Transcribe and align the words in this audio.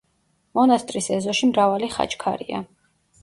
მონასტრის 0.59 1.09
ეზოში 1.17 1.49
მრავალი 1.51 1.89
ხაჩქარია. 1.97 2.65